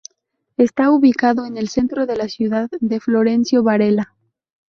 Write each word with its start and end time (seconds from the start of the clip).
Está 0.57 0.89
ubicado 0.89 1.45
en 1.45 1.57
el 1.57 1.69
Centro 1.69 2.07
de 2.07 2.15
la 2.15 2.27
Ciudad 2.27 2.71
de 2.79 2.99
Florencio 2.99 3.61
Varela. 3.61 4.15